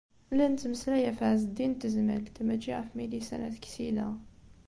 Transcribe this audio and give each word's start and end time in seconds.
La 0.37 0.45
nettmeslay 0.51 1.03
af 1.11 1.19
Ɛezdin 1.29 1.71
n 1.75 1.79
Tezmalt, 1.81 2.35
mačči 2.47 2.71
af 2.81 2.87
Milisa 2.95 3.35
n 3.37 3.45
At 3.47 3.57
Ksila. 3.63 4.07